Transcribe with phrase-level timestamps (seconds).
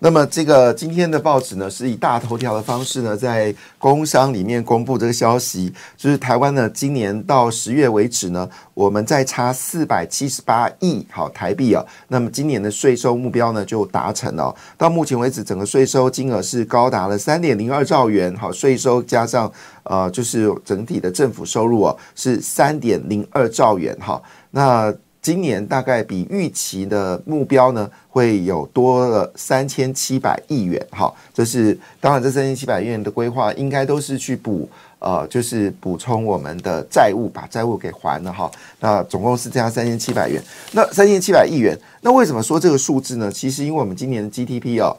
[0.00, 14.54] 那么这个今天的报纸呢，是以大头条的方式呢，在工商里面公布这个消息，就是台湾呢，今年到十月为止呢，我们再差四百七十八亿好台币啊，那么今年的税收目标呢就达成了。
[14.76, 19.50] 到目前为止，整个税收金额是高达了三点零二兆元，好，税收加上
[19.82, 24.22] 呃，就是整体的政府收入啊，是三点零二兆元哈，
[24.52, 24.94] 那。
[25.20, 30.84] 今年大概比预期的目标呢，会有多了三千七百亿元。
[30.90, 34.68] 哈，这是当然，这三千七百亿元的规划应该都是去补
[35.00, 38.50] 呃，就是补充我们的债务，把债务给还了哈。
[38.80, 40.42] 那总共是这样三千七百元。
[40.72, 43.30] 那三千七百亿元，那为什么说这个数字呢？
[43.30, 44.96] 其实因为我们今年的 GDP 哦，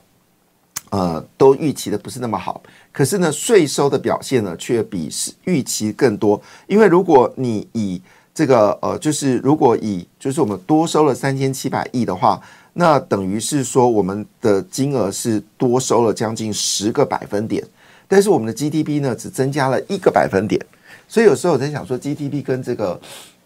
[0.91, 6.41] 呃，都预期的不是那么好，可是呢，税收的表现呢，却比是预期更多。
[6.67, 8.02] 因为如果你以
[8.39, 17.61] 这个呃，就是如果以就是我们多收了三千七百亿的话，那等于是说我们的金额是多收了将近十个百分点，
[18.07, 20.65] 但是我们的 GDP 呢只增加了一个百分点，
[21.05, 22.97] 所以有时候我在想说 GDP 跟这个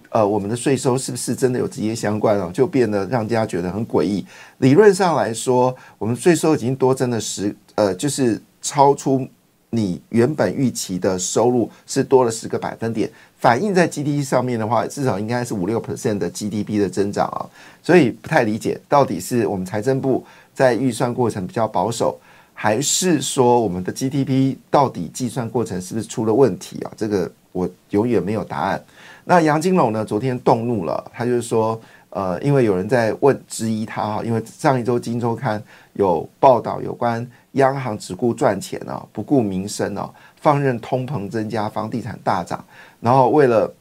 [0.09, 4.23] 呃我们的税收是不是真的有直接相关哦，就变得让大家觉得很诡异。
[4.59, 9.28] 理论上来说，我们税收已经多增了十呃，就是超出
[9.73, 13.09] 你原本预期的收入是多了十个百分点。
[13.39, 17.43] 反映在 GDP 上面的话，至少应该是五六 percent 的 GDP 的增长啊，
[17.81, 22.17] 所以不太理解到底是我们财政部在预算过程比较保守，
[22.53, 26.91] 还是说我们的 GDP 到底计算过程是不是出了问题啊？
[26.95, 28.81] 这个我永远没有答案。
[29.25, 30.06] 那杨金龙呢？
[30.06, 31.79] 昨天动怒了，他就是说，
[32.12, 35.59] 呃，因为有人在问质疑他哈，因为上一周《金周刊》
[35.94, 40.09] 有报道有关央行只顾赚钱啊，不顾民生啊。
[40.41, 42.62] 放任通膨增加，房地产大涨，
[43.00, 43.74] 然后为了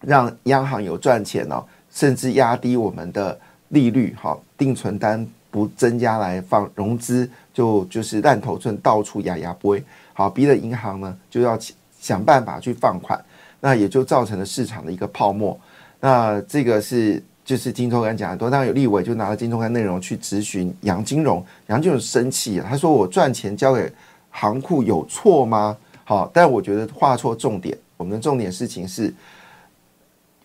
[0.00, 1.60] 让央行有赚钱呢，
[1.90, 3.36] 甚至压低我们的
[3.70, 11.58] 利率，好定存单不增加来放融资，就就是烂头寸到处压压不会，好逼的银行呢就要
[11.98, 13.20] 想办法去放款，
[13.58, 15.58] 那也就造成了市场的一个泡沫。
[15.98, 23.92] 那这个是就是金周刊讲的多，当然有立委就拿了金周刊内容去质询杨金荣，杨金荣生气啊，他说我赚钱交给。
[24.32, 25.76] 行库有错吗？
[26.04, 27.76] 好，但我觉得画错重点。
[27.96, 29.12] 我们的重点事情是，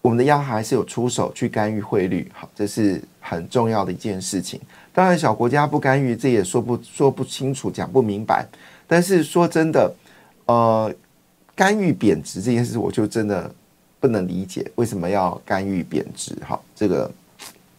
[0.01, 4.59] 我们的央行还是有出手去干预汇率，好，这是很重要的一件事情。
[4.91, 8.43] 当然，小国家不干预，这也说不说不清楚，讲不明白。
[8.87, 9.93] 但是说真的，
[10.47, 10.91] 呃，
[11.53, 13.53] 干预贬值这件事，我就真的
[14.05, 16.37] 不能理解为什么要干预贬值。
[16.45, 17.11] 好，这个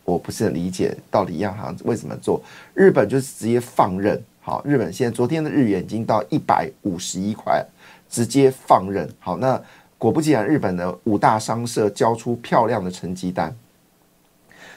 [0.04, 2.42] 我不是很理解，到底央行为什么做？
[2.74, 4.20] 日本就是直接放任。
[4.40, 7.64] 好，日本现在昨天的日元已经到一百五十一块，
[8.10, 9.08] 直接放任。
[9.20, 9.62] 好，那
[9.98, 13.56] 果不其然，日本的五大商社交出漂亮的成绩单。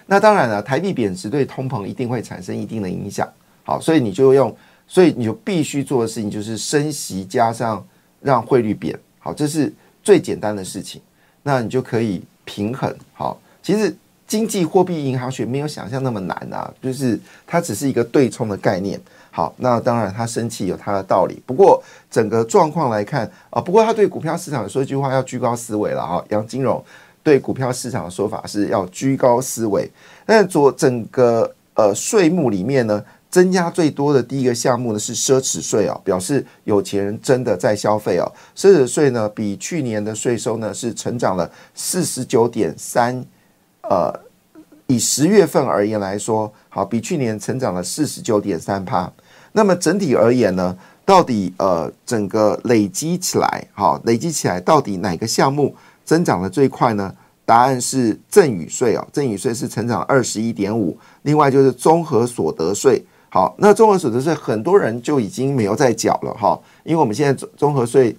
[0.06, 3.28] 那当然了，台币贬值对通膨一定会产生一定的影响。
[3.64, 4.56] 好，所以你就用，
[4.88, 7.84] 所以你就必须做的事情就是升息加上
[8.22, 8.96] 让汇率贬。
[9.18, 9.74] 好，这是
[10.04, 11.02] 最简单的事情。
[11.44, 12.94] 那你就可以平衡。
[13.14, 13.96] 好，其实
[14.28, 19.00] 经济货币银行学没有想象那么难啊，就是它只是一个对冲的概念。
[19.32, 21.42] 好，那当然他生气有他的道理。
[21.46, 26.24] 不过整个状况来看啊，不过他对股票市场说一句话，要居高思维了哈。
[26.30, 26.84] 杨金荣
[27.24, 29.90] 对股票市场的说法是要居高思维。
[30.26, 38.26] 但做整个呃税目里面呢，增加最多的第一个项目呢是奢侈税啊，表示有钱人真的在消费哦。
[38.56, 43.24] 奢侈税呢比去年的税收呢是成长了四十九点三
[43.84, 44.14] 呃。
[44.92, 49.14] 以十月份而言来说，好，比去年成长了四十九点三帕。
[49.52, 50.76] 那么整体而言呢，
[51.06, 57.14] 到底呃整个累积起来，好，累积起来到底哪个项目增长的最快呢？
[57.46, 60.98] 答案是赠与税哦，赠与税是成长二十一点五。
[61.22, 68.16] 另外就是综合所得税，好，那综合所得税很多人就已经没有在缴了哈，因为我们现在综综合税，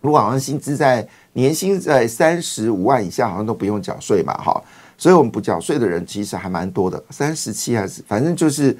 [0.00, 4.62] 如果好像薪资在年薪在三十五万以下，好像都不用缴税嘛，哈。
[4.96, 8.76] 所以，我们不缴税的人其实还蛮多的，三十七还是反正就是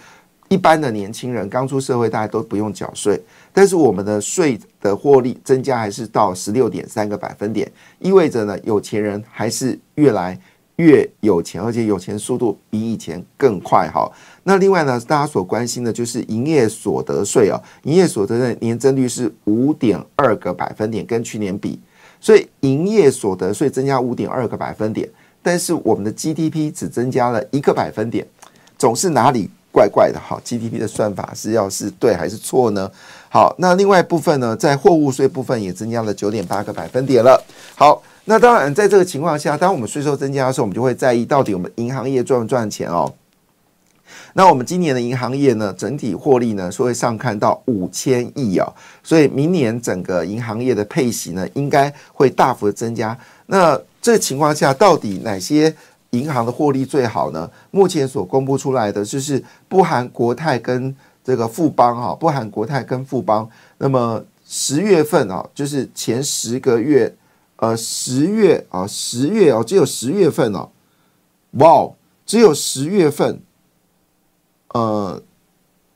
[0.49, 3.19] 一般的年轻人刚出社会，大家都不用缴税。
[3.55, 10.39] 但是，我们的税的获利增加还是到十六点三个百分点，意味着呢，有钱人还是越来
[10.81, 14.11] 越有钱，而且有钱速度比以前更快哈。
[14.45, 21.79] 那另外呢，大家所关心的就是营业所得税啊，营业所得的年增率是五点二个百分点，跟去年比，
[22.19, 25.07] 所以营业所得税增加五点二个百分点，
[25.43, 28.27] 但是我们的 GDP 只增加了一个百分点，
[28.79, 32.91] 总是哪里怪怪的哈？GDP 的算法是要是对还是错呢？
[33.29, 37.39] 好，那另外部分呢，在货物税部分也增加了九点八个百分点了。
[37.77, 38.03] 好。
[38.27, 43.13] 那当然，在这个情况下，当我们税收增加的时候，我们就会在意到底我们银行业赚不赚钱哦。
[44.35, 48.73] 那我们今年的银行业呢，整体获利呢，是会上看到五千亿哦，
[49.03, 53.17] 所以明年整个银行业的配息呢，应该会大幅的增加。
[53.47, 55.75] 那这情况下，到底哪些
[56.11, 57.51] 银行的获利最好呢？
[57.73, 60.95] 目前所公布出来的就是不含国泰跟
[61.25, 63.49] 这个富邦哈，不含国泰跟富邦。
[63.79, 67.13] 那么十月份啊，就是前十个月。
[67.61, 70.71] 呃，十月啊，十月哦，只有十月份哦，
[71.59, 71.91] 哇，
[72.25, 73.43] 只有十月份，
[74.69, 75.23] 呃，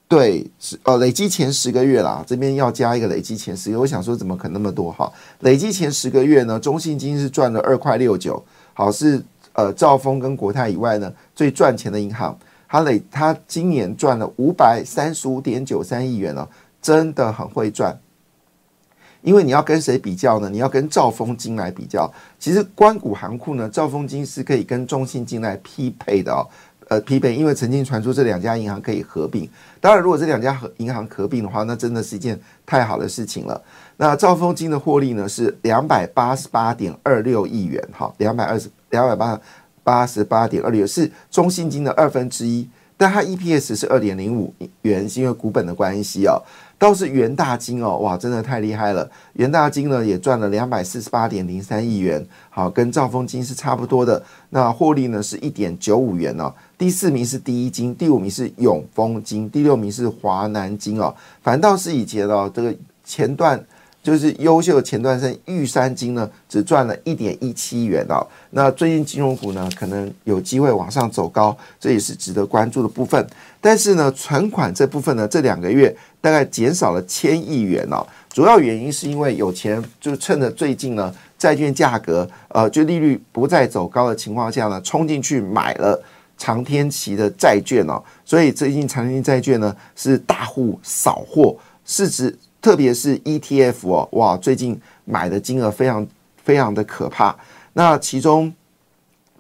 [0.07, 5.11] 对，是呃，累积前十个月啦，这边要加一个累积前十个月，我想说怎么可能那么多哈？
[5.41, 8.45] 累积前十个月呢，中信金是赚了二块六九，
[8.75, 9.25] 好是
[9.55, 12.39] 呃兆丰跟国泰以外呢最赚钱的银行，
[12.69, 16.47] 它累它今年赚了五百三十五点九三亿元哦，
[16.83, 17.99] 真的很会赚。
[19.25, 20.51] 因为你要跟谁比较呢？
[20.51, 22.09] 你要跟兆丰金来比较。
[22.39, 26.47] 其实关谷行库呢，兆丰金是可以跟中信金来匹配的哦。
[26.89, 29.49] 呃，匹配，因为曾经传出这两家银行可以合并。
[29.81, 33.59] 当然，如果这两家合银行合并的话，那真的是一件太好的事情了。
[33.97, 39.41] 那兆丰金的获利呢是两百八十八点二六亿元，哈，两百二十两百八
[39.83, 42.69] 八十八点二六是中信金的二分之一，
[42.99, 46.37] 但它 EPS 是二点零五元，是因为股本的关系哦。
[46.79, 49.11] 倒是元大金哦，哇，真的太厉害了！
[49.35, 54.23] 元大金呢也赚了两百四十八点零三亿元，好，跟兆丰金是差不多的。
[54.51, 56.53] 那获利呢是一点九五元哦。
[56.77, 61.15] 第四名是第一金，第五名是永丰金，第六名是华南金哦。
[61.43, 62.75] 反倒是以前哦，这个
[63.05, 63.65] 前段。
[64.05, 68.25] 就是优秀的前段生玉山金呢，只赚了一点一七元哦。
[68.51, 73.27] 那最近金融股呢，可能有机会往上走高，这也是值得关注的部分。
[73.63, 78.07] 但是呢，存款这部分呢，这两个月大概减少了千亿元哦。
[78.29, 85.99] 主要原因是因为有钱就趁着最近呢，债券价格呃，就利率不再走高的情况下呢，冲进去买了
[86.37, 88.03] 长天期的债券哦。
[88.23, 92.37] 所以最近长天期债券呢，是大户扫货，市值。
[92.65, 96.07] 特别是 ETF 哦，哇，最近买的金额非常
[96.43, 97.37] 非常的可怕。
[97.75, 98.51] 那其中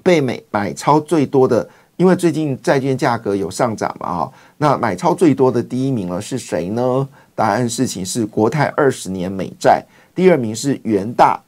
[0.02, 1.66] 被美买超最多的，
[1.96, 7.08] 因为最近债券价格有上涨嘛，哈，那买超最多的第一名了是谁呢？
[7.34, 9.82] 答案事情是国泰二十年美债，
[10.14, 11.42] 第二名是元大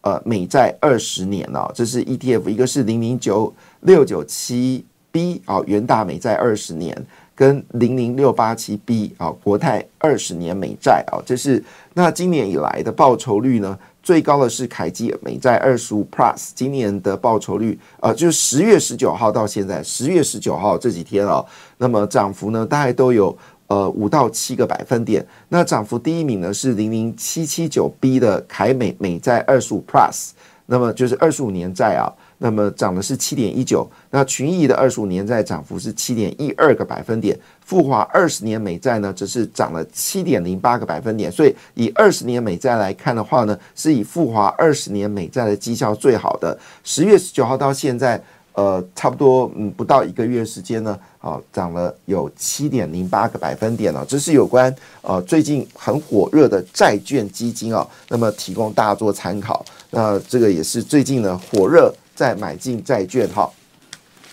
[0.00, 7.06] 呃美债二十年哦，这是 ETF，一个是零零九六九七 B 啊，元大美债二十年。
[7.42, 11.60] 跟零零六八七 B 啊，国泰二十年美债啊，这是
[11.94, 21.44] 那今年以来的报酬率呢，最高的是凯基美债二十五 Plus，今年的报酬率啊，就是十月十九号到现在，十月十九号这几天啊，
[21.78, 23.36] 那么涨幅呢，大概都有
[23.66, 25.26] 呃五到七个百分点。
[25.48, 30.30] 那涨幅第一名呢是零零七七九 B 的凯美美债二十五 Plus，
[30.66, 32.06] 那么就是二十五年债啊。
[32.44, 46.58] 那么涨的是七点一九，那群益的二十五年债涨幅是七点一二个百分点，富华二十年美债呢则是涨了七点零八个百分点，所以以二十年美债来看的话呢，是以富华二十年美债的绩效最好的。
[46.82, 48.20] 十月十九号到现在，
[48.54, 54.04] 呃，差不多嗯不到一个月时间呢，啊，涨了有七点零八个百分点了。
[54.08, 59.64] 这是有关呃最近很火热的债券基金啊，那么提供大家做参考。
[59.90, 61.94] 那这个也是最近呢火热。
[62.14, 63.50] 再买进债券哈，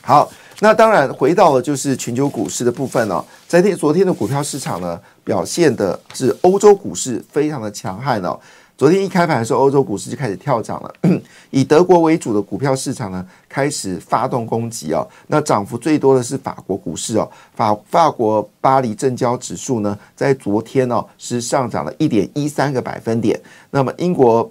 [0.01, 8.39] 好，那当然回到了就是全球股市的部分哦，在天昨天的股票市场呢，表现的是欧洲股市非常的强悍哦。
[8.77, 10.93] 昨天一开盘的时候，欧洲股市就开始跳涨了，
[11.51, 15.05] 以德国为主的股票市场呢开始发动攻击哦。
[15.27, 23.37] 那涨幅最多的是法国股市哦，法法国巴黎正交指数呢，在昨天哦是上涨了一点一三个百分点，
[23.71, 24.49] 那么英国。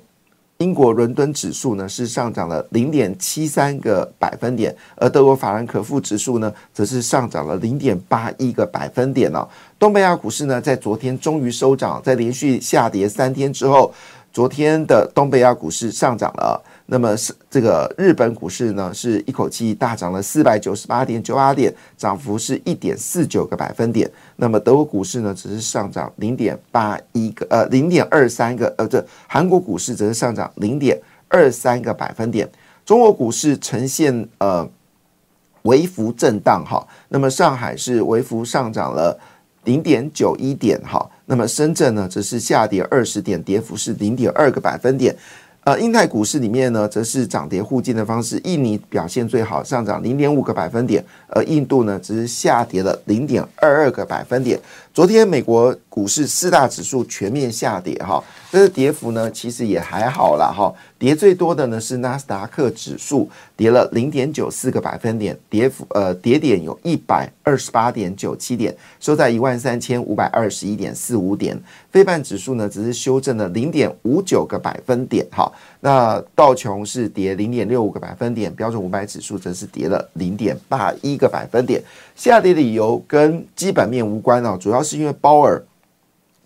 [0.58, 9.46] 英国伦敦指数呢是上涨了零点七三个百分点，而德国法兰克福指数呢则是上涨了零点八一个百分点呢。
[9.78, 13.94] 东北亚股市呢在昨天终于收涨，在连续下跌三天之后，
[14.32, 16.60] 昨天的东北亚股市上涨了。
[16.90, 24.10] 那么是这个日本股市呢，是一口气大涨了四百九十八点九八点，涨幅是一点四九个百分点。
[24.36, 32.48] 那么德国股市呢，只是上涨零点八一个呃零点二三个呃，这韩国股市则是上涨零点二三个百分点。
[32.86, 34.66] 中国股市呈现呃
[35.64, 39.20] 微幅震荡哈，那么上海是微幅上涨了
[39.64, 45.14] 零点九一点哈，那么深圳呢则是下跌二十点，跌幅是零点二个百分点。
[45.68, 48.40] 呃，印泰股市里面呢，则是涨跌互进的方式。
[48.44, 54.58] 印尼表现最好，上涨零点五个百分点，而印度呢，只是下跌了零点二二个百分点。
[54.94, 60.72] 昨天美国股市四大指数全面下跌，哈，这个跌幅呢，其实也还好啦，哈。
[60.98, 71.60] 跌最多的呢是纳斯达克指数，跌了零点九四个百分点，跌幅呃跌点有一百二十八点九七点，收在一万三千五百二十一点四五点。
[71.90, 75.50] 非半指数呢，只是修正了零点五九个百分点，哈。
[75.80, 81.82] 那道琼是跌零点六五个百分点，标准五百指数则是跌了零点八一个百分点。
[82.16, 85.62] 下跌理由跟基本面无关哦，主要是因为鲍尔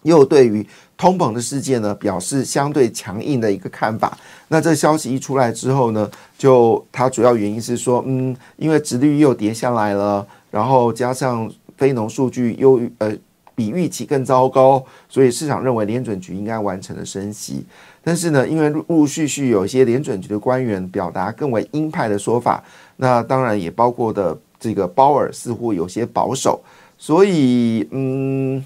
[0.02, 0.66] 又对于
[1.02, 4.16] 通膨的事件呢表示相对强硬的一个看法。
[4.46, 13.12] 那这消息一出来之后呢，就它主要原因是说，嗯，因为殖率又跌下来了，然后加上非农数据又呃
[13.56, 17.66] 比预期更糟糕，所以市场认为联准局应该完成了升息。
[18.04, 22.62] 但是呢，因为陆陆续续有一些联准局的官员表达更为鹰派的说法，
[22.98, 24.38] 那当然也包括的。
[24.62, 26.62] 这个鲍尔似乎有些保守，
[26.96, 28.64] 所以嗯，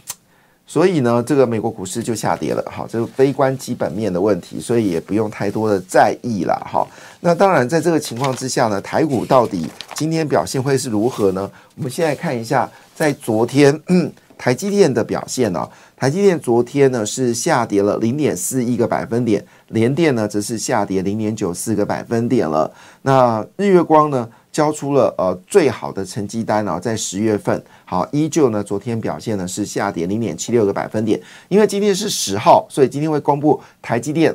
[0.66, 2.62] 所以呢，这个美国股市就下跌了。
[2.66, 6.54] 好，这个悲观基本面的问题，所以也不用太多的在意了。
[6.68, 6.84] 哈，
[7.20, 11.48] 那当然，在这个情况之下呢，台股到底今天表现会是如何呢？
[11.76, 13.80] 我们现在看一下，在昨天
[14.36, 22.68] 台积电的表现呢，台积电昨天呢是下跌了零点四一个百分点，联电呢则是下跌零点九四个百分点了。
[23.02, 24.28] 那日月光呢？
[24.56, 34.34] 交出了呃最好的成绩单哦，在十月份，好，依旧呢，昨天表现呢是下跌零点七六个百分点，因为今天是十号，所以今天会公布台积电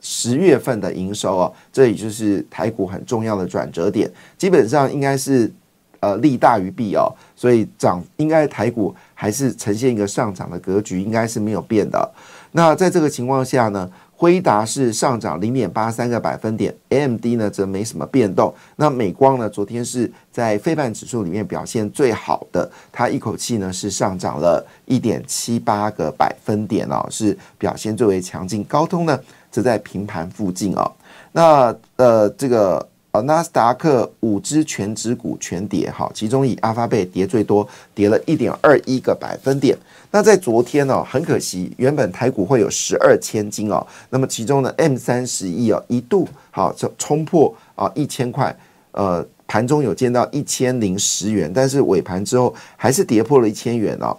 [0.00, 5.52] 十月份的营收哦，这也就是台股很重要的转折点，基本上应该是
[5.98, 12.08] 呃利大于弊哦，所以涨应该台股还是呈现一个上涨的格局，应该是没有变的。
[12.52, 13.90] 那在这个情况下呢？
[14.20, 18.52] 辉达是上涨零点八三个百分点，AMD 呢则没什么变动。
[18.74, 28.64] 那美光呢，昨天是在非半指数里面表现最好的，它一口气呢是上涨了一点七八个百分点哦，是表现最为强劲。
[28.64, 29.16] 高通呢
[29.52, 30.90] 则在平盘附近哦。
[31.30, 32.84] 那呃这个。
[33.22, 39.76] 纳斯达克五只全指股全跌，哈，其中以阿发贝跌最多，跌了一点二一个百分点。
[40.10, 48.56] 那在昨天呢，很可惜，原本台股会有十二千金哦，那么其中呢，M 三十一哦，一度好就冲破啊一千块，
[48.92, 54.16] 呃，盘中有见到一千零十元，但是尾盘之后还是跌破了一千元哦。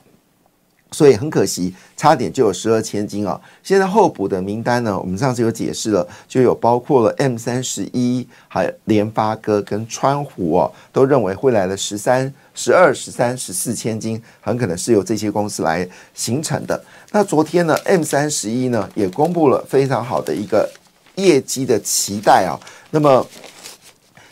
[0.91, 3.39] 所以很可惜，差点就有十二千金啊！
[3.62, 16.84] 现在候补的名单呢，我们上次有解释了，就有包括了 M 三十一，还有联发科跟川湖哦，都认为会来的十三、十二、十三、十四千金，很可能是由这些公司来形成的。
[17.12, 20.67] 那昨天呢，M 三十一呢也公布了非常好的一个
[21.15, 22.58] 业绩的期待啊。
[22.89, 23.27] 那么，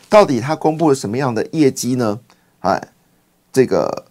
[0.08, 2.18] 到底它公布了什么样的业绩呢？
[2.60, 2.82] 哎，
[3.52, 4.07] 这个。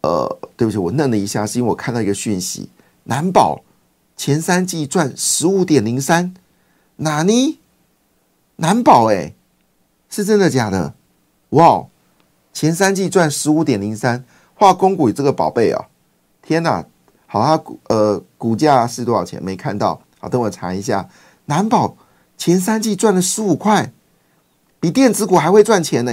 [0.00, 2.70] 呃，对不起，我愣了一下，是因为我看到一个讯息，
[3.04, 3.62] 南宝
[4.16, 6.34] 前三季赚十五点零三，
[6.96, 7.58] 哪呢？
[8.56, 9.34] 南宝哎，
[10.08, 10.94] 是真的假的？
[11.50, 11.86] 哇，
[12.52, 14.24] 前三季赚十五点零三，
[14.54, 15.86] 化工股这个宝贝啊，
[16.42, 16.84] 天哪！
[17.26, 19.42] 好，它股呃股价是多少钱？
[19.42, 21.08] 没看到，好，等我查一下。
[21.46, 21.96] 南宝
[22.36, 23.92] 前三季赚了十五块，
[24.80, 26.12] 比电子股还会赚钱呢。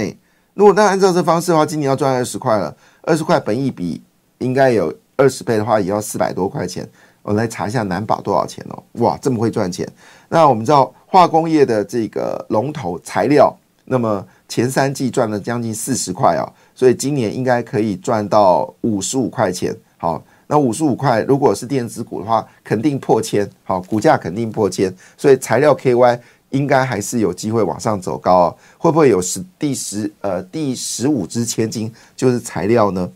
[0.56, 2.74] 如果那按照这方式的话，今年要赚二十块了。
[3.02, 4.00] 二十块本一比
[4.38, 6.88] 应该有二十倍的话，也要四百多块钱。
[7.20, 8.82] 我来查一下南宝多少钱哦？
[9.02, 9.86] 哇，这么会赚钱！
[10.30, 19.76] 那我们知道化工业的这个龙头材料，那么前三季赚了将近四十块啊，所以今年应该可以赚到五十五块钱。
[19.98, 23.46] 好，那五十五块如果是电子股的话，肯定破千。
[23.62, 26.18] 好，股价肯定破千，所以材料 KY
[26.50, 28.56] 应该还是有机会往上走高哦。
[28.78, 33.10] 会不会有十第十呃第十五支千金就是材料呢？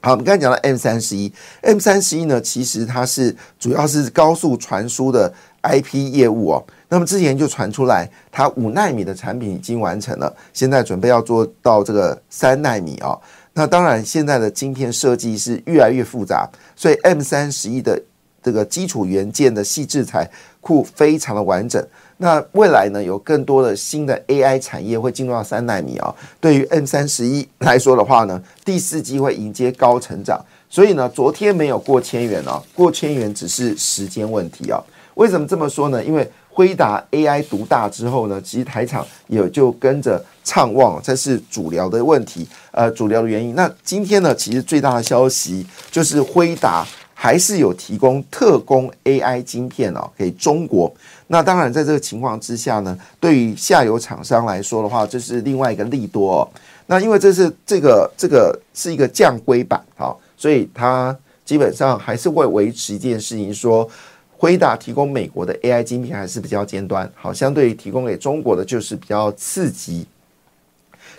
[0.00, 1.32] 好，我们刚才讲到 M 三十一
[1.62, 5.32] ，M 三十一呢，其实它是主要是高速传输的
[5.62, 6.64] IP 业务哦。
[6.90, 13.18] 那么之前就传出来，它五纳米的产品已经完成了，现在准备要做到这个三纳米啊。
[13.54, 16.46] 那当然，现在的晶片设计是越来越复杂，
[16.76, 17.98] 所以 M 三十一的
[18.44, 21.84] 这个基础元件的细制材库非常的完整。
[22.18, 26.14] 那未来呢，有更多的新的 AI 产业会进入到三纳米啊。
[26.40, 34.80] 对于 N 三十一来说的话呢，第四季会迎接高成长，所以呢，昨天没有过千元哦，过千元只是时间问题啊。
[35.14, 36.02] 为什么这么说呢？
[36.04, 43.56] 因为辉达 AI 独大之后呢，其实台厂也就跟着畅旺，这是主流的问题，呃，主流的原因。
[43.56, 50.92] 那今天呢，其实最大的消息就是辉达还是有提供特供 AI 晶片哦给中国。
[51.28, 56.48] 那当然，在这个情况之下呢，对于下游厂商来说的话，这是另外一个利多哦。
[56.86, 63.88] 那因为这是这个这个是一个降规版啊，所以它基本上还是会维持一件事情，说
[64.36, 70.06] 辉达提供美国的 AI 晶片还是比较尖端，好，相对于提供给中国的就是比较刺激。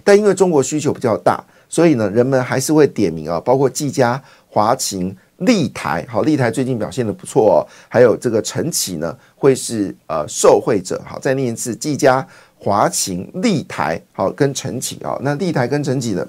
[0.04, 11.02] 但因为中国需求比较大，所以呢，人们还是会点名啊，包括技嘉、华擎、立台，好，立台最近表现的不错哦，还有这个晨启呢，会是呃受惠者。
[11.06, 12.26] 好，再念一次，技嘉。
[12.58, 16.28] 华擎、立台，好跟晨启啊，那立台跟晨启呢，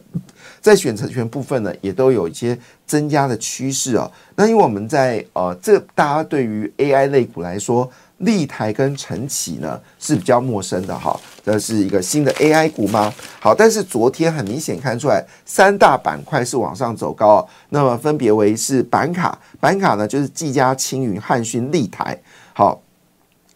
[0.61, 4.11] 在选择权部分呢，也都有一些增加的趋势哦。
[4.35, 11.19] 那因为我们在呃，这大家对于 AI 类股来说，立台跟晨起呢是比较陌生的哈。
[11.45, 13.13] 这是一个新的 AI 股吗？
[13.41, 22.21] 好，但是昨天很明显看出来，三大板块是往上走高，那么分别为是板卡，板卡呢就是技嘉、青云、汉讯、立台，
[22.53, 22.83] 好。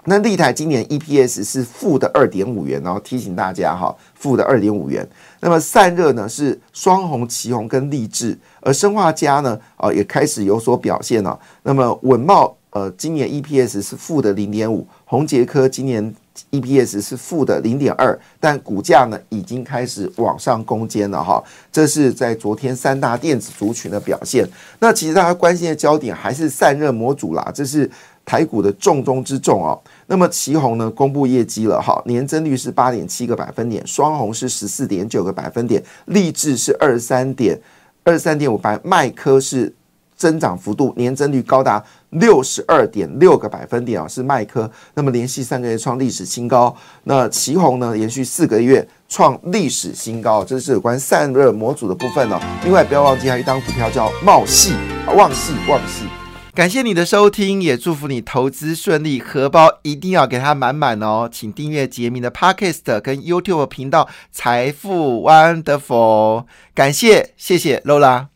[0.05, 5.07] 那立台今年 EPS 是负的二点五元，然后提醒大家哈，负的二点五元。
[5.41, 11.39] 那么散热呢是双红、旗红跟立志，而生化家呢啊也开始有所表现了。
[11.65, 16.15] 那么稳茂呃今年 EPS 是负的零点五，宏杰科今年
[16.51, 21.43] EPS 是负的零点二，但股价呢已经开始往上攻坚了哈。
[21.73, 24.49] 这是在昨天三大电子族群的表现。
[24.79, 27.91] 那其实大家关心的焦点还是散热模组啦，这是。
[28.23, 37.59] 台股的重中之重哦，那么旗宏呢公布业绩了哈，年增率是八点七个百分点，双红是十四点九个百分点，立志是二十三点
[38.05, 39.75] 二十三点五百，麦科是
[40.21, 52.39] 增长幅度年增率高达六十二点六个百分点啊，是麦科，那么连续三个月创历史新高，那旗宏呢连续四个月创历史新高，这是有关散热模组的部分哦。
[52.63, 54.75] 另外不要忘记还有一张股票叫茂系，
[55.17, 56.05] 旺系旺系。
[56.53, 61.27] 感谢你的收听，也祝福你投资顺利，荷包一定要给它满满哦！
[61.33, 66.43] 请订阅杰明的 Podcast 跟 YouTube 频道《财富 Wonderful》，
[66.75, 68.31] 感谢，谢谢 Lola。